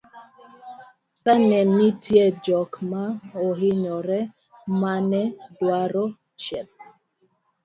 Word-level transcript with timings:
kacha 1.23 1.33
ne 1.47 1.59
nitie 1.75 2.23
jok 2.45 2.71
ma 2.91 3.03
ohinyore 3.45 4.19
mane 4.81 5.21
dwaro 5.57 6.05
chieth 6.41 6.75